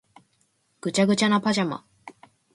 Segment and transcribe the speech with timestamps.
[0.81, 1.85] ぐちゃぐちゃなパジャマ